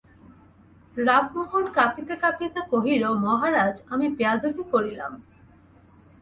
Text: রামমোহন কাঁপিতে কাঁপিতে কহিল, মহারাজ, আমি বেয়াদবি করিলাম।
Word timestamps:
রামমোহন 0.97 1.65
কাঁপিতে 1.73 2.15
কাঁপিতে 2.23 2.59
কহিল, 2.71 3.03
মহারাজ, 3.25 3.75
আমি 3.93 4.07
বেয়াদবি 4.17 4.63
করিলাম। 4.73 5.11